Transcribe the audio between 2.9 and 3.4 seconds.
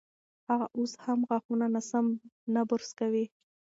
کوي.